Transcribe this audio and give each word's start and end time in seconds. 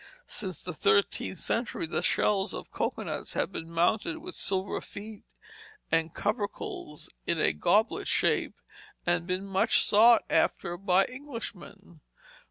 Since 0.25 0.63
the 0.63 0.73
thirteenth 0.73 1.37
century 1.37 1.85
the 1.85 2.01
shells 2.01 2.55
of 2.55 2.71
cocoanuts 2.71 3.33
have 3.33 3.51
been 3.51 3.71
mounted 3.71 4.17
with 4.17 4.33
silver 4.33 4.81
feet 4.81 5.21
and 5.91 6.11
"covercles" 6.11 7.09
in 7.27 7.39
a 7.39 7.53
goblet 7.53 8.07
shape, 8.07 8.55
and 9.05 9.27
been 9.27 9.45
much 9.45 9.83
sought 9.85 10.23
after 10.27 10.75
by 10.75 11.05
Englishmen. 11.05 11.99